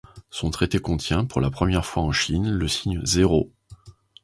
[0.31, 3.51] Son traité contient, pour la première fois en Chine, le signe zéro.